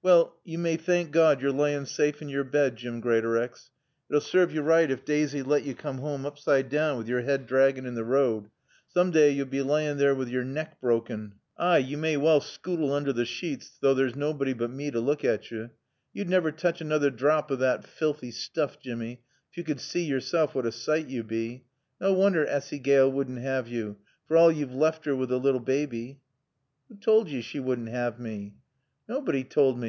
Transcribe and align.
"Wall 0.00 0.36
yo 0.44 0.58
may 0.60 0.76
thank 0.76 1.10
Gawd 1.10 1.42
yo're 1.42 1.50
laayin' 1.52 1.84
saafe 1.84 2.22
in 2.22 2.28
yore 2.28 2.44
bed, 2.44 2.76
Jim 2.76 3.00
Greatorex. 3.02 3.70
It'd 4.08 4.22
sarve 4.22 4.54
yo 4.54 4.62
right 4.62 4.88
ef 4.90 5.04
Daaisy 5.04 5.42
'd 5.42 5.46
lat 5.48 5.64
yo 5.64 5.74
coom 5.74 5.98
hoam 5.98 6.22
oopside 6.22 6.68
down 6.70 6.96
wi 6.98 7.08
yore 7.08 7.28
'ead 7.28 7.46
draggin' 7.48 7.84
in 7.84 7.94
t' 7.96 8.00
road. 8.02 8.48
Soom 8.94 9.10
daay 9.10 9.32
yo'll 9.32 9.46
bae 9.48 9.60
laayin' 9.60 9.98
there 9.98 10.14
with 10.14 10.28
yore 10.28 10.44
nack 10.44 10.80
brawken. 10.80 11.32
"Ay, 11.58 11.78
yo 11.78 11.98
may 11.98 12.16
well 12.16 12.40
scootle 12.40 12.88
oonder 12.92 13.12
t' 13.12 13.24
sheets, 13.24 13.76
though 13.80 13.92
there's 13.92 14.14
nawbody 14.14 14.52
but 14.56 14.70
mae 14.70 14.88
t' 14.90 14.98
look 14.98 15.24
at 15.24 15.50
yo. 15.50 15.68
Yo'd 16.14 16.28
navver 16.28 16.52
tooch 16.56 16.78
anoother 16.80 17.10
drap 17.14 17.50
o' 17.50 17.56
thot 17.56 17.84
felthy 17.84 18.30
stoof, 18.32 18.78
Jimmy, 18.80 19.20
ef 19.50 19.58
yo 19.58 19.64
could 19.64 19.80
sea 19.80 20.04
yoreself 20.08 20.54
what 20.54 20.64
a 20.64 20.72
sight 20.72 21.08
yo 21.08 21.22
bae. 21.24 21.64
Naw 22.00 22.12
woonder 22.12 22.46
Assy 22.46 22.78
Gaale 22.78 23.10
wouldn't 23.10 23.44
'ave 23.44 23.68
yo, 23.68 23.96
for 24.28 24.36
all 24.36 24.52
yo've 24.52 24.72
laft 24.72 25.04
her 25.06 25.16
wi' 25.16 25.26
t' 25.26 25.34
lil 25.34 25.58
baaby." 25.60 26.20
"Who 26.88 26.94
toald 26.96 27.28
yo 27.28 27.40
she 27.40 27.58
wouldn't 27.60 27.88
'ave 27.94 28.22
mae?" 28.22 28.54
"Naybody 29.08 29.42
toald 29.44 29.76
mae. 29.78 29.86